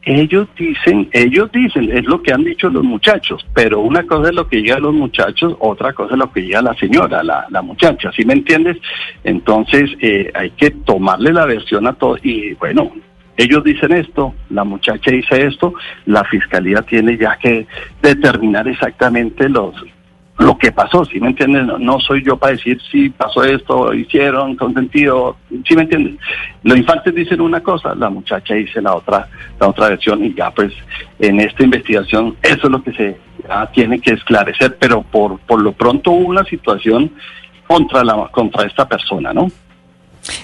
Ellos 0.10 0.48
dicen, 0.58 1.08
ellos 1.12 1.52
dicen, 1.52 1.96
es 1.96 2.04
lo 2.06 2.24
que 2.24 2.34
han 2.34 2.44
dicho 2.44 2.68
los 2.68 2.84
muchachos, 2.84 3.46
pero 3.54 3.82
una 3.82 4.02
cosa 4.08 4.30
es 4.30 4.36
lo 4.36 4.48
que 4.48 4.58
digan 4.58 4.82
los 4.82 4.96
muchachos, 4.96 5.56
otra 5.60 5.94
cosa 5.94 6.14
es 6.14 6.18
lo 6.18 6.32
que 6.32 6.42
diga 6.42 6.64
la 6.64 6.74
señora, 6.74 7.22
la, 7.22 7.46
la 7.52 7.62
muchacha, 7.62 8.12
¿sí 8.12 8.26
me 8.26 8.34
entiendes? 8.34 8.78
Entonces 9.24 9.92
eh, 10.02 10.32
hay 10.34 10.50
que 10.50 10.72
tomarle 10.72 11.32
la 11.32 11.46
versión 11.46 11.86
a 11.86 11.94
todos 11.94 12.20
y 12.26 12.56
bueno, 12.56 12.92
ellos 13.38 13.64
dicen 13.64 13.92
esto, 13.92 14.34
la 14.50 14.64
muchacha 14.64 15.12
dice 15.12 15.46
esto, 15.46 15.76
la 16.08 16.24
fiscalía 16.24 16.82
tiene 16.82 17.16
ya 17.16 17.38
que 17.38 17.68
determinar 18.02 18.68
exactamente 18.68 19.48
los 19.48 19.76
lo 20.40 20.58
que 20.58 20.72
pasó, 20.72 21.04
¿sí 21.04 21.20
me 21.20 21.28
entiendes? 21.28 21.66
No, 21.80 22.00
soy 22.00 22.24
yo 22.24 22.38
para 22.38 22.54
decir 22.54 22.80
si 22.90 23.10
pasó 23.10 23.44
esto, 23.44 23.94
hicieron, 23.94 24.56
consentido, 24.56 25.36
¿sí 25.68 25.76
me 25.76 25.82
entiendes? 25.84 26.16
Los 26.64 26.78
infantes 26.78 27.14
dicen 27.14 27.42
una 27.42 27.62
cosa, 27.62 27.94
la 27.94 28.10
muchacha 28.10 28.54
dice 28.54 28.82
la 28.82 28.96
otra, 28.96 29.28
la 29.60 29.68
otra 29.68 29.90
versión 29.90 30.24
y 30.24 30.34
ya 30.34 30.50
pues 30.52 30.72
en 31.20 31.42
esta 31.42 31.64
investigación 31.64 32.38
eso 32.42 32.68
es 32.68 32.72
lo 32.72 32.82
que 32.82 32.94
se 32.94 33.18
tiene 33.74 34.00
que 34.00 34.12
esclarecer, 34.12 34.78
pero 34.80 35.02
por, 35.02 35.40
por 35.40 35.62
lo 35.62 35.74
pronto 35.74 36.12
hubo 36.12 36.30
una 36.30 36.46
situación 36.46 37.12
contra 37.68 38.04
la 38.04 38.30
contra 38.32 38.66
esta 38.66 38.88
persona, 38.88 39.34
¿no? 39.34 39.48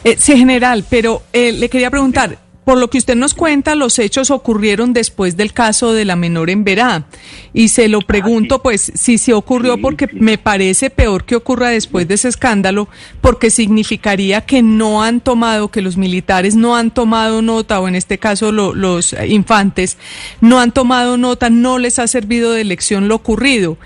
Eh, 0.04 0.16
sí, 0.18 0.38
general, 0.38 0.84
pero 0.90 1.22
eh, 1.32 1.54
le 1.54 1.70
quería 1.70 1.90
preguntar, 1.90 2.38
por 2.65 2.79
lo 2.79 2.89
que 2.89 2.98
usted 2.98 3.15
nos 3.15 3.36
cuenta, 3.36 3.75
los 3.75 4.00
hechos 4.00 4.31
ocurrieron 4.31 4.91
después 4.91 5.38
del 5.38 5.53
caso 5.53 5.93
de 5.93 6.03
la 6.03 6.15
menor 6.15 6.50
en 6.50 6.63
Verá. 6.63 7.05
Y 7.53 7.69
se 7.69 7.88
lo 7.88 8.01
pregunto, 8.01 8.62
pues, 8.63 8.91
si 8.95 9.19
se 9.19 9.34
ocurrió 9.34 9.79
porque 9.79 10.10
me 10.12 10.39
parece 10.39 10.89
peor 10.89 11.25
que 11.25 11.36
ocurra 11.36 11.69
después 11.69 12.07
de 12.07 12.15
ese 12.15 12.27
escándalo, 12.27 12.89
porque 13.22 13.51
significaría 13.51 14.41
que 14.41 14.63
no 14.63 15.03
han 15.03 15.22
tomado, 15.22 15.69
que 15.69 15.84
los 15.84 15.95
militares 15.95 16.55
no 16.55 16.75
han 16.75 16.89
tomado 16.91 17.43
nota, 17.43 17.79
o 17.79 17.88
en 17.88 17.93
este 17.93 18.17
caso 18.17 18.51
los 18.51 19.15
infantes, 19.27 19.98
no 20.41 20.60
han 20.60 20.72
tomado 20.72 21.17
nota, 21.17 21.51
no 21.51 21.77
les 21.77 22.00
ha 22.00 22.07
servido 22.07 22.51
de 22.51 22.63
lección 22.63 23.07
lo 23.07 23.15
ocurrido. 23.15 23.77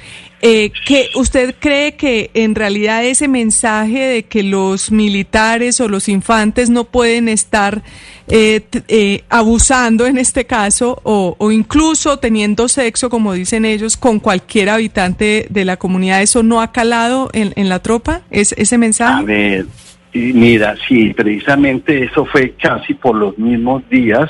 Eh, 0.42 0.72
que 0.86 1.10
¿Usted 1.16 1.56
cree 1.60 1.96
que 1.96 2.32
en 2.34 2.56
realidad 2.56 3.04
ese 3.04 3.28
mensaje 3.28 4.00
de 4.00 4.24
que 4.24 4.42
los 4.44 4.90
militares 4.90 5.82
o 5.82 5.90
los 5.90 6.08
infantes 6.08 6.70
no 6.70 6.86
pueden 6.86 7.28
estar 7.28 7.82
eh, 8.30 8.62
eh, 8.88 9.24
abusando 9.30 10.06
en 10.06 10.18
este 10.18 10.46
caso 10.46 11.02
o, 11.04 11.36
o, 11.40 11.52
incluso 11.52 12.20
teniendo 12.20 12.68
sexo, 12.68 13.10
como 13.10 13.34
dicen 13.34 13.66
ellos, 13.66 13.98
con 13.98 14.20
cualquier 14.20 14.70
habitante 14.70 15.48
de 15.50 15.66
la 15.66 15.78
comunidad, 15.78 16.22
eso 16.22 16.44
no 16.44 16.62
ha 16.62 16.72
calado 16.72 17.30
en, 17.34 17.70
la 17.70 17.80
tropa? 17.80 18.22
¿Es, 18.30 18.54
¿Ese 18.54 18.78
mensaje? 18.78 19.20
A 19.20 19.26
ver, 19.26 19.66
mira, 20.14 20.76
sí, 20.88 21.12
precisamente 21.14 22.04
eso 22.04 22.26
fue 22.26 22.52
casi 22.52 22.94
por 22.94 23.16
los 23.16 23.38
mismos 23.38 23.88
días. 23.90 24.30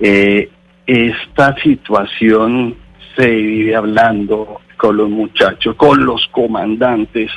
Eh, 0.00 0.50
esta 0.86 1.56
situación 1.62 2.76
se 3.16 3.26
vive 3.26 3.74
hablando 3.74 4.60
con 4.84 4.98
los 4.98 5.08
muchachos, 5.08 5.76
con 5.76 6.04
los 6.04 6.26
comandantes. 6.30 7.30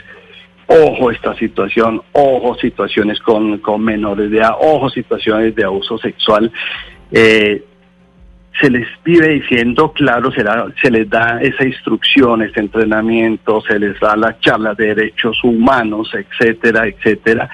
Ojo 0.67 1.11
esta 1.11 1.33
situación, 1.35 2.01
ojo 2.11 2.55
situaciones 2.55 3.21
con, 3.21 3.59
con 3.59 3.81
menores 3.85 4.29
de 4.29 4.39
edad, 4.39 4.51
ojo 4.59 4.89
situaciones 4.89 5.55
de 5.55 5.63
abuso 5.63 5.97
sexual. 5.97 6.51
Eh, 7.09 7.63
se 8.59 8.69
les 8.69 8.87
vive 9.03 9.27
diciendo, 9.29 9.91
claro, 9.91 10.31
se, 10.31 10.43
da, 10.43 10.65
se 10.81 10.89
les 10.89 11.09
da 11.09 11.39
esa 11.41 11.65
instrucción, 11.65 12.41
ese 12.41 12.59
entrenamiento, 12.59 13.61
se 13.61 13.77
les 13.77 13.99
da 13.99 14.15
la 14.15 14.39
charla 14.39 14.73
de 14.73 14.95
derechos 14.95 15.43
humanos, 15.43 16.11
etcétera, 16.13 16.87
etcétera. 16.87 17.49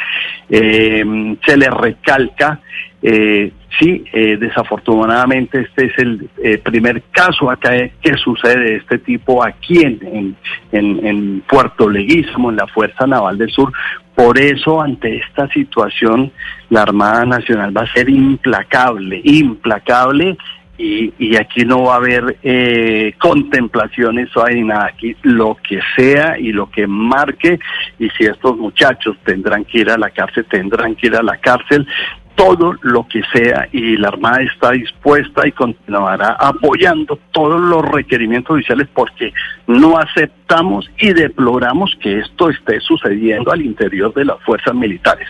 Eh, 0.50 1.36
se 1.46 1.58
les 1.58 1.70
recalca 1.70 2.60
eh, 3.06 3.52
sí, 3.78 4.06
eh, 4.14 4.38
desafortunadamente 4.40 5.60
este 5.60 5.88
es 5.88 5.98
el 5.98 6.30
primer 6.60 7.04
caso 7.12 7.52
acá 7.52 7.72
que 8.02 8.16
sucede 8.16 8.62
de 8.62 8.76
este 8.78 8.98
tipo 9.00 9.44
aquí 9.44 9.82
en, 9.84 10.38
en, 10.72 11.06
en 11.06 11.42
Puerto 11.42 11.90
Leguísamo, 11.90 12.50
en 12.50 12.56
la 12.56 12.68
Fuerza 12.68 13.06
Naval 13.06 13.38
del 13.38 13.52
Sur. 13.52 13.74
Por 14.16 14.40
eso, 14.40 14.82
ante 14.82 15.18
esta 15.18 15.50
situación, 15.50 16.32
la 16.70 16.84
Armada 16.84 17.26
Nacional 17.26 17.76
va 17.76 17.82
a 17.82 17.94
ser 17.94 18.10
implacable, 18.10 19.20
implacable 19.26 20.38
y, 20.78 21.14
y, 21.20 21.36
aquí 21.36 21.66
no 21.66 21.84
va 21.84 21.94
a 21.94 21.98
haber 21.98 22.38
eh, 22.42 23.14
contemplaciones 23.20 24.36
o 24.36 24.46
hay 24.46 24.64
nada 24.64 24.88
aquí, 24.88 25.16
lo 25.22 25.56
que 25.68 25.80
sea 25.96 26.40
y 26.40 26.52
lo 26.52 26.70
que 26.70 26.88
marque, 26.88 27.60
y 28.00 28.10
si 28.12 28.26
estos 28.26 28.58
muchachos 28.58 29.16
tendrán 29.24 29.66
que 29.66 29.80
ir 29.80 29.90
a 29.90 29.98
la 29.98 30.10
cárcel, 30.10 30.46
tendrán 30.50 30.96
que 30.96 31.08
ir 31.08 31.16
a 31.16 31.22
la 31.22 31.38
cárcel, 31.38 31.88
todo 32.36 32.74
lo 32.82 33.08
que 33.08 33.22
sea 33.32 33.68
y 33.72 33.98
la 33.98 34.08
Armada 34.08 34.42
está 34.42 34.72
dispuesta 34.72 35.48
y 35.48 35.52
continuará 35.52 36.36
apoyando 36.40 37.20
todos 37.32 37.62
los 37.62 37.84
requerimientos 37.84 38.56
oficiales 38.56 38.88
porque 38.94 39.32
no 39.68 39.98
aceptamos 39.98 40.90
y 40.98 41.14
deploramos 41.14 41.96
que 42.02 42.20
esto 42.20 42.50
esté 42.50 42.80
sucediendo 42.80 43.52
al 43.52 43.62
interior 43.62 44.14
de 44.14 44.26
las 44.26 44.42
fuerzas 44.44 44.74
militares. 44.74 45.28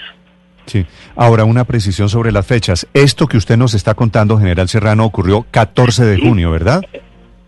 Sí. 0.65 0.85
Ahora, 1.15 1.43
una 1.43 1.65
precisión 1.65 2.09
sobre 2.09 2.31
las 2.31 2.45
fechas. 2.45 2.87
Esto 2.93 3.27
que 3.27 3.37
usted 3.37 3.57
nos 3.57 3.73
está 3.73 3.93
contando, 3.93 4.37
general 4.37 4.69
Serrano, 4.69 5.05
ocurrió 5.05 5.45
14 5.51 6.05
de 6.05 6.19
junio, 6.19 6.51
¿verdad? 6.51 6.81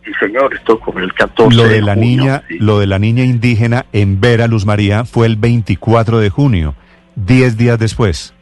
Sí, 0.04 0.12
señor, 0.20 0.54
esto 0.54 0.74
ocurrió 0.74 1.06
el 1.06 1.14
14 1.14 1.56
lo 1.56 1.64
de, 1.64 1.70
de 1.70 1.82
la 1.82 1.96
junio, 1.96 2.10
niña, 2.10 2.44
sí. 2.48 2.60
Lo 2.60 2.80
de 2.80 2.86
la 2.86 3.00
niña 3.00 3.24
indígena 3.24 3.88
en 3.92 4.22
Vera, 4.22 4.48
Luz 4.48 4.66
María, 4.66 5.04
fue 5.06 5.26
el 5.26 5.36
24 5.36 6.20
de 6.20 6.30
junio, 6.30 6.76
10 7.16 7.58
días 7.58 7.80
después. 7.80 8.35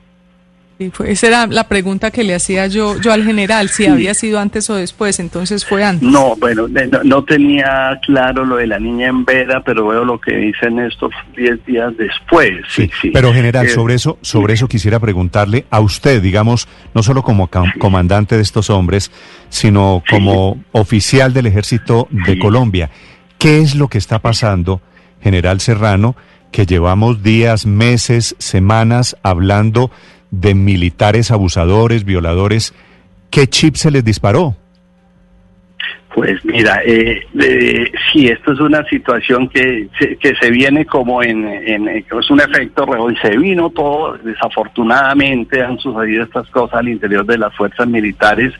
Sí, 0.79 0.89
fue, 0.91 1.11
esa 1.11 1.27
era 1.27 1.45
la 1.47 1.67
pregunta 1.67 2.09
que 2.09 2.23
le 2.23 2.33
hacía 2.33 2.65
yo, 2.65 2.99
yo 2.99 3.13
al 3.13 3.23
general, 3.23 3.69
si 3.69 3.83
Sí. 3.83 3.89
había 3.89 4.13
sido 4.15 4.39
antes 4.39 4.67
o 4.71 4.75
después, 4.75 5.19
entonces 5.19 5.63
fue 5.65 5.83
antes. 5.83 6.09
No, 6.09 6.35
bueno, 6.37 6.67
no, 6.67 7.03
no 7.03 7.23
tenía 7.23 7.99
claro 8.03 8.43
lo 8.43 8.55
de 8.55 8.65
la 8.65 8.79
niña 8.79 9.07
en 9.07 9.23
Vera, 9.23 9.61
pero 9.63 9.87
veo 9.87 10.03
lo 10.03 10.19
que 10.19 10.35
dicen 10.35 10.79
estos 10.79 11.11
10 11.37 11.63
días 11.67 11.95
después. 11.95 12.53
Sí, 12.69 12.89
sí. 13.01 13.11
Pero 13.13 13.31
general, 13.33 13.67
Eh, 13.67 13.69
sobre 13.69 13.93
eso, 13.93 14.17
sobre 14.21 14.55
eso 14.55 14.67
quisiera 14.67 14.99
preguntarle 14.99 15.65
a 15.69 15.79
usted, 15.79 16.21
digamos, 16.23 16.67
no 16.95 17.03
solo 17.03 17.21
como 17.21 17.49
comandante 17.77 18.35
de 18.35 18.41
estos 18.41 18.71
hombres, 18.71 19.11
sino 19.49 20.01
como 20.09 20.57
oficial 20.71 21.33
del 21.33 21.45
Ejército 21.45 22.07
de 22.09 22.33
Sí. 22.33 22.39
Colombia. 22.39 22.89
¿Qué 23.37 23.59
es 23.59 23.75
lo 23.75 23.89
que 23.89 23.99
está 23.99 24.19
pasando, 24.19 24.81
general 25.21 25.59
Serrano, 25.61 26.15
que 26.51 26.65
llevamos 26.65 27.21
días, 27.23 27.65
meses, 27.67 28.35
semanas 28.39 29.15
hablando 29.23 29.91
de 30.33 30.55
militares 30.55 31.29
abusadores, 31.29 32.03
violadores? 32.05 32.73
¿Qué 33.29 33.45
chip 33.47 33.75
se 33.75 33.91
les 33.91 34.03
disparó? 34.03 34.55
Pues 36.15 36.43
mira, 36.45 36.81
eh, 36.85 37.21
eh, 37.39 37.91
sí, 38.11 38.27
esto 38.27 38.53
es 38.53 38.59
una 38.59 38.83
situación 38.85 39.47
que 39.49 39.87
que 40.19 40.33
se 40.39 40.49
viene 40.51 40.85
como 40.85 41.23
en, 41.23 41.43
en- 41.47 41.87
es 41.87 42.29
un 42.31 42.39
efecto 42.39 42.85
y 43.11 43.15
se 43.17 43.35
vino 43.37 43.69
todo, 43.71 44.17
desafortunadamente 44.17 45.61
han 45.63 45.77
sucedido 45.79 46.23
estas 46.23 46.47
cosas 46.49 46.79
al 46.79 46.89
interior 46.89 47.25
de 47.25 47.37
las 47.39 47.55
fuerzas 47.55 47.87
militares. 47.87 48.53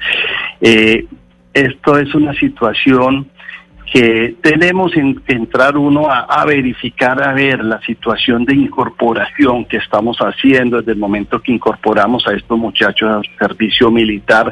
Eh, 0.62 1.06
esto 1.54 1.98
es 2.00 2.14
una 2.16 2.34
situación 2.34 3.28
que 3.94 4.36
tenemos 4.42 4.96
en- 4.98 5.20
que 5.20 5.34
entrar 5.34 5.78
uno 5.78 6.10
a, 6.10 6.22
a 6.22 6.46
verificar, 6.46 7.22
a 7.22 7.32
ver 7.32 7.64
la 7.64 7.80
situación 7.82 8.44
de 8.44 8.56
incorporación 8.56 9.66
que 9.66 9.78
estamos 9.78 10.18
haciendo 10.18 10.78
desde 10.80 10.94
el 10.94 10.98
momento 10.98 11.40
que 11.40 11.52
incorporamos 11.52 12.28
a 12.28 12.34
estos 12.34 12.58
muchachos 12.58 13.08
al 13.08 13.24
servicio 13.38 13.92
militar, 13.92 14.52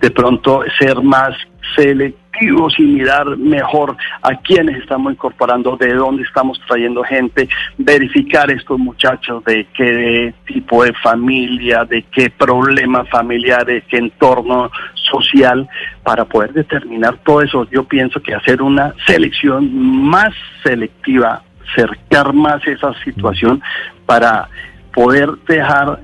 de 0.00 0.10
pronto 0.10 0.64
ser 0.76 1.00
más 1.02 1.36
selectivos 1.76 2.19
y 2.40 2.82
mirar 2.82 3.36
mejor 3.36 3.96
a 4.22 4.34
quiénes 4.36 4.78
estamos 4.78 5.12
incorporando, 5.12 5.76
de 5.76 5.94
dónde 5.94 6.22
estamos 6.22 6.60
trayendo 6.66 7.02
gente, 7.04 7.48
verificar 7.78 8.50
estos 8.50 8.78
muchachos 8.78 9.44
de 9.44 9.66
qué 9.74 10.34
tipo 10.46 10.84
de 10.84 10.92
familia, 10.94 11.84
de 11.84 12.02
qué 12.12 12.30
problemas 12.30 13.08
familiares, 13.08 13.84
qué 13.88 13.98
entorno 13.98 14.70
social, 14.94 15.68
para 16.02 16.24
poder 16.24 16.52
determinar 16.52 17.18
todo 17.24 17.42
eso. 17.42 17.68
Yo 17.70 17.84
pienso 17.84 18.20
que 18.20 18.34
hacer 18.34 18.62
una 18.62 18.94
selección 19.06 19.70
más 20.08 20.32
selectiva 20.62 21.42
cercar 21.74 22.32
más 22.32 22.66
esa 22.66 22.92
situación 23.04 23.62
para 24.06 24.48
poder 24.92 25.30
dejar 25.46 26.00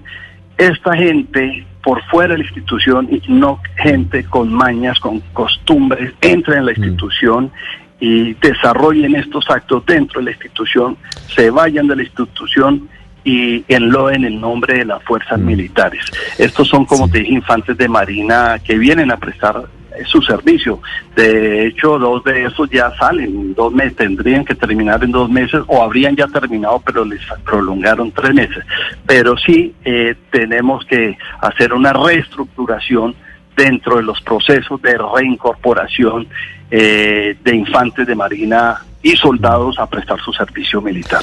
esta 0.56 0.94
gente 0.96 1.66
por 1.86 2.02
fuera 2.06 2.32
de 2.32 2.38
la 2.38 2.44
institución 2.44 3.08
y 3.12 3.22
no 3.28 3.60
gente 3.76 4.24
con 4.24 4.52
mañas, 4.52 4.98
con 4.98 5.20
costumbres, 5.32 6.12
entre 6.20 6.56
en 6.56 6.66
la 6.66 6.72
institución 6.72 7.52
y 8.00 8.34
desarrollen 8.34 9.14
estos 9.14 9.48
actos 9.48 9.86
dentro 9.86 10.18
de 10.18 10.24
la 10.24 10.30
institución, 10.32 10.96
se 11.28 11.48
vayan 11.48 11.86
de 11.86 11.94
la 11.94 12.02
institución 12.02 12.88
y 13.22 13.64
enloden 13.68 14.24
el 14.24 14.40
nombre 14.40 14.78
de 14.78 14.84
las 14.84 15.00
fuerzas 15.04 15.38
militares. 15.38 16.02
Estos 16.38 16.66
son, 16.66 16.86
como 16.86 17.08
te 17.08 17.20
dije, 17.20 17.34
infantes 17.34 17.76
de 17.76 17.88
Marina 17.88 18.58
que 18.58 18.76
vienen 18.76 19.12
a 19.12 19.16
prestar 19.16 19.66
su 20.04 20.20
servicio. 20.22 20.80
De 21.14 21.66
hecho, 21.66 21.98
dos 21.98 22.22
de 22.24 22.44
esos 22.44 22.68
ya 22.70 22.92
salen, 22.98 23.54
dos 23.54 23.72
meses, 23.72 23.96
tendrían 23.96 24.44
que 24.44 24.54
terminar 24.54 25.02
en 25.02 25.12
dos 25.12 25.30
meses 25.30 25.62
o 25.66 25.82
habrían 25.82 26.14
ya 26.16 26.26
terminado, 26.26 26.82
pero 26.84 27.04
les 27.04 27.20
prolongaron 27.44 28.12
tres 28.12 28.34
meses. 28.34 28.64
Pero 29.06 29.36
sí 29.36 29.74
eh, 29.84 30.14
tenemos 30.30 30.84
que 30.84 31.16
hacer 31.40 31.72
una 31.72 31.92
reestructuración 31.92 33.14
dentro 33.56 33.96
de 33.96 34.02
los 34.02 34.20
procesos 34.20 34.80
de 34.82 34.98
reincorporación 34.98 36.28
eh, 36.70 37.36
de 37.42 37.56
infantes 37.56 38.06
de 38.06 38.14
Marina 38.14 38.84
y 39.02 39.16
soldados 39.16 39.78
a 39.78 39.86
prestar 39.86 40.20
su 40.20 40.32
servicio 40.32 40.82
militar. 40.82 41.22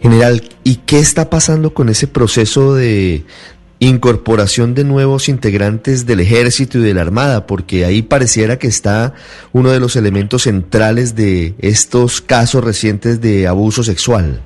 General, 0.00 0.42
¿y 0.64 0.76
qué 0.86 0.98
está 0.98 1.30
pasando 1.30 1.74
con 1.74 1.88
ese 1.88 2.08
proceso 2.08 2.74
de, 2.74 3.24
incorporación 3.88 4.74
de 4.74 4.84
nuevos 4.84 5.28
integrantes 5.28 6.06
del 6.06 6.20
ejército 6.20 6.78
y 6.78 6.82
de 6.82 6.94
la 6.94 7.00
armada, 7.00 7.48
porque 7.48 7.84
ahí 7.84 8.02
pareciera 8.02 8.56
que 8.56 8.68
está 8.68 9.14
uno 9.52 9.70
de 9.70 9.80
los 9.80 9.96
elementos 9.96 10.42
centrales 10.42 11.16
de 11.16 11.54
estos 11.58 12.20
casos 12.20 12.62
recientes 12.62 13.20
de 13.20 13.48
abuso 13.48 13.82
sexual. 13.82 14.40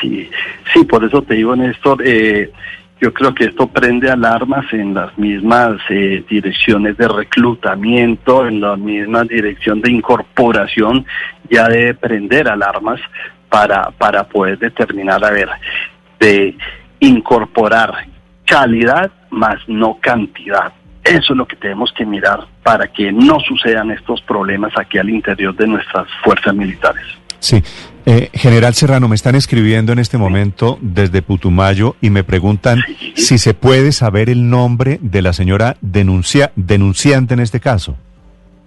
Sí, 0.00 0.30
sí, 0.72 0.84
por 0.84 1.04
eso 1.04 1.20
te 1.20 1.34
digo, 1.34 1.54
Néstor, 1.54 2.02
eh, 2.06 2.50
yo 3.02 3.12
creo 3.12 3.34
que 3.34 3.44
esto 3.44 3.66
prende 3.66 4.10
alarmas 4.10 4.64
en 4.72 4.94
las 4.94 5.16
mismas 5.18 5.76
eh, 5.90 6.24
direcciones 6.30 6.96
de 6.96 7.08
reclutamiento, 7.08 8.46
en 8.46 8.62
la 8.62 8.76
misma 8.76 9.24
dirección 9.24 9.82
de 9.82 9.90
incorporación, 9.90 11.04
ya 11.50 11.68
debe 11.68 11.92
prender 11.92 12.48
alarmas 12.48 12.98
para, 13.50 13.90
para 13.90 14.24
poder 14.24 14.58
determinar, 14.58 15.22
a 15.22 15.30
ver, 15.30 15.50
de 16.18 16.56
incorporar 17.00 18.11
calidad 18.46 19.10
más 19.30 19.56
no 19.66 19.98
cantidad. 20.00 20.72
Eso 21.04 21.32
es 21.32 21.36
lo 21.36 21.46
que 21.46 21.56
tenemos 21.56 21.92
que 21.96 22.06
mirar 22.06 22.46
para 22.62 22.86
que 22.86 23.10
no 23.10 23.40
sucedan 23.40 23.90
estos 23.90 24.20
problemas 24.22 24.72
aquí 24.76 24.98
al 24.98 25.10
interior 25.10 25.54
de 25.56 25.66
nuestras 25.66 26.06
fuerzas 26.22 26.54
militares. 26.54 27.02
Sí. 27.40 27.62
Eh, 28.06 28.30
General 28.34 28.74
Serrano, 28.74 29.08
me 29.08 29.14
están 29.14 29.34
escribiendo 29.34 29.92
en 29.92 29.98
este 29.98 30.18
momento 30.18 30.78
desde 30.80 31.22
Putumayo 31.22 31.96
y 32.00 32.10
me 32.10 32.24
preguntan 32.24 32.80
si 33.14 33.38
se 33.38 33.54
puede 33.54 33.92
saber 33.92 34.28
el 34.28 34.48
nombre 34.48 34.98
de 35.02 35.22
la 35.22 35.32
señora 35.32 35.76
denuncia, 35.80 36.52
denunciante 36.56 37.34
en 37.34 37.40
este 37.40 37.60
caso. 37.60 37.96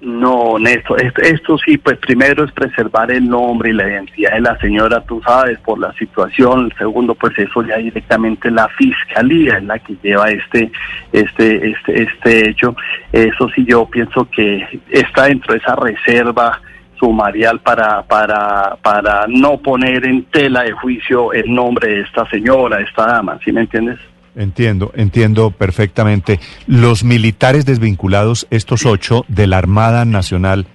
No, 0.05 0.59
Néstor, 0.59 1.01
esto, 1.23 1.57
sí, 1.57 1.79
pues 1.79 1.97
primero 1.97 2.43
es 2.43 2.51
preservar 2.51 3.09
el 3.09 3.27
nombre 3.27 3.71
y 3.71 3.73
la 3.73 3.89
identidad 3.89 4.33
de 4.33 4.41
la 4.41 4.55
señora, 4.59 5.01
tú 5.01 5.19
sabes, 5.25 5.57
por 5.61 5.79
la 5.79 5.91
situación. 5.93 6.71
Segundo, 6.77 7.15
pues 7.15 7.35
eso 7.39 7.63
ya 7.63 7.77
directamente 7.77 8.51
la 8.51 8.67
fiscalía 8.67 9.57
es 9.57 9.63
la 9.63 9.79
que 9.79 9.95
lleva 10.03 10.29
este, 10.29 10.71
este, 11.11 11.71
este, 11.71 12.03
este 12.03 12.49
hecho. 12.49 12.75
Eso 13.11 13.49
sí, 13.55 13.65
yo 13.65 13.87
pienso 13.87 14.29
que 14.29 14.79
está 14.91 15.23
dentro 15.23 15.53
de 15.53 15.59
esa 15.59 15.75
reserva 15.75 16.61
sumarial 16.99 17.59
para, 17.61 18.03
para, 18.03 18.75
para 18.83 19.25
no 19.27 19.57
poner 19.57 20.05
en 20.05 20.25
tela 20.25 20.61
de 20.65 20.73
juicio 20.73 21.33
el 21.33 21.51
nombre 21.51 21.89
de 21.89 22.01
esta 22.01 22.29
señora, 22.29 22.79
esta 22.79 23.07
dama, 23.07 23.39
¿sí 23.43 23.51
me 23.51 23.61
entiendes? 23.61 23.97
Entiendo, 24.35 24.91
entiendo 24.95 25.51
perfectamente. 25.51 26.39
Los 26.67 27.03
militares 27.03 27.65
desvinculados, 27.65 28.47
estos 28.51 28.85
ocho 28.85 29.25
de 29.27 29.47
la 29.47 29.57
Armada 29.57 30.05
Nacional, 30.05 30.67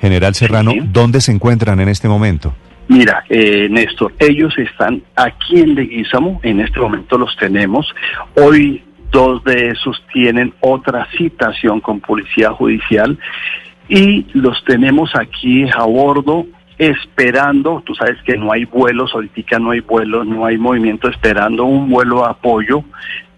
General 0.00 0.34
Serrano, 0.34 0.72
¿dónde 0.92 1.20
se 1.20 1.32
encuentran 1.32 1.80
en 1.80 1.88
este 1.88 2.08
momento? 2.08 2.54
Mira, 2.88 3.24
eh, 3.30 3.68
Néstor, 3.70 4.12
ellos 4.18 4.52
están 4.58 5.02
aquí 5.16 5.60
en 5.60 5.74
Leguízamo, 5.74 6.40
en 6.42 6.60
este 6.60 6.78
momento 6.80 7.16
los 7.16 7.34
tenemos. 7.36 7.86
Hoy 8.34 8.82
dos 9.10 9.42
de 9.44 9.68
esos 9.68 10.02
tienen 10.12 10.52
otra 10.60 11.06
citación 11.16 11.80
con 11.80 12.00
Policía 12.00 12.50
Judicial 12.50 13.18
y 13.88 14.26
los 14.34 14.62
tenemos 14.64 15.14
aquí 15.14 15.64
a 15.74 15.84
bordo 15.84 16.46
esperando, 16.78 17.82
tú 17.84 17.94
sabes 17.94 18.16
que 18.24 18.36
no 18.36 18.52
hay 18.52 18.64
vuelos, 18.64 19.12
ahorita 19.14 19.58
no 19.58 19.70
hay 19.70 19.80
vuelos, 19.80 20.26
no 20.26 20.46
hay 20.46 20.58
movimiento, 20.58 21.08
esperando 21.08 21.64
un 21.64 21.88
vuelo 21.88 22.22
de 22.22 22.30
apoyo, 22.30 22.84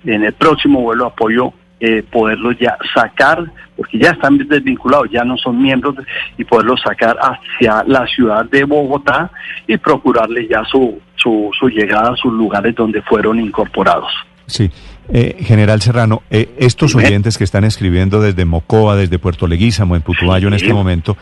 en 0.05 0.25
el 0.25 0.33
próximo 0.33 0.81
vuelo 0.83 1.05
de 1.05 1.11
apoyo 1.11 1.53
eh, 1.79 2.03
poderlos 2.11 2.57
ya 2.59 2.79
sacar, 2.94 3.44
porque 3.77 3.99
ya 3.99 4.11
están 4.11 4.38
desvinculados, 4.38 5.11
ya 5.11 5.25
no 5.25 5.37
son 5.37 5.61
miembros, 5.61 5.96
y 6.38 6.44
poderlos 6.44 6.81
sacar 6.81 7.16
hacia 7.20 7.85
la 7.87 8.07
ciudad 8.07 8.46
de 8.46 8.64
Bogotá 8.64 9.31
y 9.66 9.77
procurarle 9.77 10.49
ya 10.49 10.64
su, 10.64 10.99
su, 11.16 11.51
su 11.59 11.68
llegada 11.68 12.12
a 12.12 12.16
sus 12.16 12.33
lugares 12.33 12.75
donde 12.75 13.03
fueron 13.03 13.38
incorporados. 13.38 14.11
Sí. 14.46 14.70
Eh, 15.12 15.37
General 15.40 15.81
Serrano, 15.81 16.22
eh, 16.31 16.49
estos 16.59 16.94
oyentes 16.96 17.38
que 17.38 17.44
están 17.44 17.64
escribiendo 17.64 18.20
desde 18.20 18.44
Mocoa, 18.44 18.96
desde 18.96 19.18
Puerto 19.18 19.46
Leguízamo, 19.46 19.94
en 19.94 20.03
Putumayo 20.03 20.49
en 20.49 20.55
este 20.55 20.72
momento, 20.72 21.16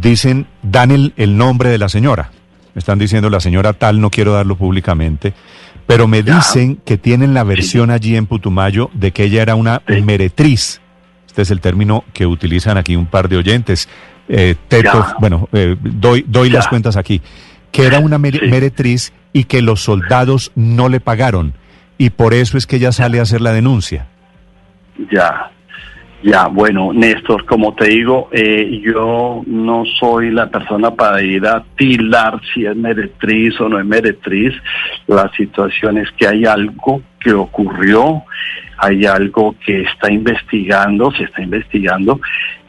dicen, 0.00 0.46
dan 0.62 0.90
el, 0.90 1.12
el, 1.16 1.36
nombre 1.36 1.68
de 1.68 1.78
la 1.78 1.88
señora. 1.88 2.30
Me 2.74 2.78
están 2.78 2.98
diciendo 2.98 3.28
la 3.28 3.40
señora 3.40 3.74
tal, 3.74 4.00
no 4.00 4.10
quiero 4.10 4.32
darlo 4.32 4.56
públicamente, 4.56 5.34
pero 5.86 6.08
me 6.08 6.22
dicen 6.22 6.80
que 6.84 6.96
tienen 6.96 7.34
la 7.34 7.44
versión 7.44 7.90
allí 7.90 8.16
en 8.16 8.26
Putumayo 8.26 8.90
de 8.94 9.12
que 9.12 9.24
ella 9.24 9.42
era 9.42 9.54
una 9.54 9.82
meretriz. 9.86 10.80
Este 11.26 11.42
es 11.42 11.50
el 11.50 11.60
término 11.60 12.04
que 12.12 12.26
utilizan 12.26 12.78
aquí 12.78 12.96
un 12.96 13.06
par 13.06 13.28
de 13.28 13.36
oyentes. 13.36 13.88
Eh, 14.28 14.54
teto, 14.68 15.06
bueno, 15.18 15.48
eh, 15.52 15.76
doy, 15.80 16.24
doy 16.26 16.48
las 16.48 16.68
cuentas 16.68 16.96
aquí. 16.96 17.20
Que 17.70 17.86
era 17.86 17.98
una 17.98 18.18
meretriz 18.18 19.12
y 19.32 19.44
que 19.44 19.60
los 19.60 19.82
soldados 19.82 20.52
no 20.54 20.88
le 20.88 21.00
pagaron. 21.00 21.54
Y 21.98 22.10
por 22.10 22.32
eso 22.34 22.56
es 22.56 22.66
que 22.66 22.76
ella 22.76 22.92
sale 22.92 23.18
a 23.18 23.22
hacer 23.22 23.40
la 23.40 23.52
denuncia. 23.52 24.06
Ya, 25.10 25.50
ya, 26.22 26.46
bueno, 26.46 26.92
Néstor, 26.92 27.44
como 27.46 27.74
te 27.74 27.88
digo, 27.88 28.28
eh, 28.32 28.80
yo 28.84 29.42
no 29.46 29.84
soy 29.98 30.30
la 30.30 30.48
persona 30.48 30.94
para 30.94 31.20
ir 31.20 31.44
a 31.46 31.64
tilar 31.76 32.40
si 32.52 32.64
es 32.64 32.76
meretriz 32.76 33.60
o 33.60 33.68
no 33.68 33.80
es 33.80 33.84
meretriz. 33.84 34.54
La 35.08 35.28
situación 35.36 35.98
es 35.98 36.10
que 36.12 36.28
hay 36.28 36.44
algo 36.44 37.02
que 37.18 37.32
ocurrió, 37.32 38.22
hay 38.78 39.04
algo 39.04 39.56
que 39.66 39.82
está 39.82 40.12
investigando, 40.12 41.10
se 41.10 41.24
está 41.24 41.42
investigando, 41.42 42.20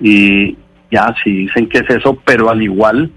y 0.02 0.58
ya 0.90 1.14
si 1.24 1.32
dicen 1.32 1.68
que 1.68 1.80
es 1.80 1.90
eso, 1.90 2.18
pero 2.26 2.50
al 2.50 2.62
igual, 2.62 3.12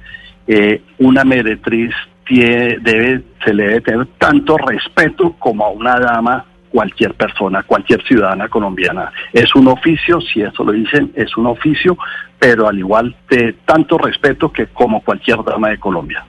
eh, 0.46 0.82
una 0.98 1.24
meretriz 1.24 1.94
tiene, 2.26 2.78
debe, 2.80 3.22
se 3.42 3.54
le 3.54 3.68
debe 3.68 3.80
tener 3.80 4.06
tanto 4.18 4.58
respeto 4.58 5.34
como 5.38 5.64
a 5.64 5.70
una 5.70 5.98
dama 5.98 6.44
cualquier 6.76 7.14
persona, 7.14 7.62
cualquier 7.62 8.02
ciudadana 8.04 8.50
colombiana. 8.50 9.10
Es 9.32 9.54
un 9.54 9.66
oficio, 9.66 10.20
si 10.20 10.42
eso 10.42 10.62
lo 10.62 10.72
dicen, 10.72 11.10
es 11.14 11.34
un 11.38 11.46
oficio, 11.46 11.96
pero 12.38 12.68
al 12.68 12.78
igual 12.78 13.16
de 13.30 13.54
tanto 13.64 13.96
respeto 13.96 14.52
que 14.52 14.66
como 14.66 15.00
cualquier 15.00 15.42
dama 15.42 15.70
de 15.70 15.78
Colombia. 15.78 16.26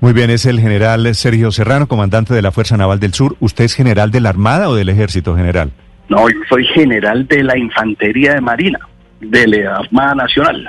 Muy 0.00 0.14
bien, 0.14 0.30
es 0.30 0.46
el 0.46 0.60
general 0.60 1.14
Sergio 1.14 1.50
Serrano, 1.50 1.88
comandante 1.88 2.32
de 2.32 2.40
la 2.40 2.52
Fuerza 2.52 2.78
Naval 2.78 3.00
del 3.00 3.12
Sur. 3.12 3.36
¿Usted 3.38 3.64
es 3.64 3.74
general 3.74 4.10
de 4.10 4.22
la 4.22 4.30
Armada 4.30 4.70
o 4.70 4.74
del 4.74 4.88
Ejército 4.88 5.36
General? 5.36 5.70
No, 6.08 6.24
soy 6.48 6.64
general 6.68 7.26
de 7.28 7.42
la 7.42 7.58
Infantería 7.58 8.32
de 8.32 8.40
Marina, 8.40 8.78
de 9.20 9.46
la 9.46 9.76
Armada 9.76 10.14
Nacional 10.14 10.66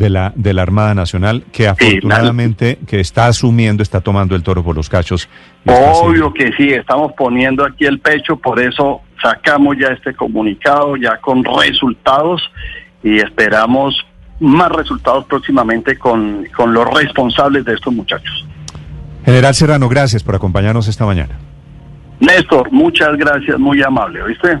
de 0.00 0.08
la, 0.08 0.32
de 0.34 0.54
la 0.54 0.62
Armada 0.62 0.94
Nacional, 0.94 1.44
que 1.52 1.68
afortunadamente 1.68 2.78
que 2.86 3.00
está 3.00 3.26
asumiendo, 3.26 3.82
está 3.82 4.00
tomando 4.00 4.34
el 4.34 4.42
toro 4.42 4.64
por 4.64 4.74
los 4.74 4.88
cachos. 4.88 5.28
Obvio 5.66 6.32
que 6.32 6.50
sí, 6.56 6.70
estamos 6.70 7.12
poniendo 7.12 7.66
aquí 7.66 7.84
el 7.84 8.00
pecho, 8.00 8.36
por 8.36 8.58
eso 8.60 9.02
sacamos 9.22 9.76
ya 9.78 9.88
este 9.88 10.14
comunicado, 10.14 10.96
ya 10.96 11.18
con 11.18 11.44
resultados, 11.44 12.40
y 13.02 13.18
esperamos 13.18 13.94
más 14.40 14.72
resultados 14.72 15.26
próximamente 15.26 15.98
con, 15.98 16.46
con 16.56 16.72
los 16.72 16.88
responsables 16.94 17.66
de 17.66 17.74
estos 17.74 17.92
muchachos. 17.92 18.46
General 19.26 19.54
Serrano, 19.54 19.86
gracias 19.90 20.24
por 20.24 20.34
acompañarnos 20.34 20.88
esta 20.88 21.04
mañana. 21.04 21.38
Néstor, 22.20 22.72
muchas 22.72 23.18
gracias, 23.18 23.58
muy 23.58 23.82
amable, 23.82 24.22
¿oíste? 24.22 24.60